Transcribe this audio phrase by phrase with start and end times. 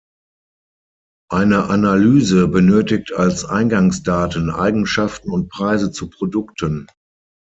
[1.29, 6.87] Eine Analyse benötigt als Eingangsdaten Eigenschaften und Preise zu Produkten.